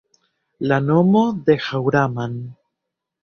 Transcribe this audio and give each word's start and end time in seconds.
La 0.71 0.77
nomo 0.85 1.21
de 1.49 1.57
Haŭraman 1.65 2.35